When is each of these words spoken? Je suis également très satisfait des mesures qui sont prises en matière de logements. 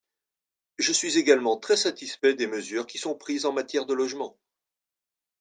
Je 0.79 0.93
suis 0.93 1.19
également 1.19 1.57
très 1.57 1.77
satisfait 1.77 2.33
des 2.33 2.47
mesures 2.47 2.87
qui 2.87 2.97
sont 2.97 3.13
prises 3.13 3.45
en 3.45 3.53
matière 3.53 3.85
de 3.85 3.93
logements. 3.93 4.35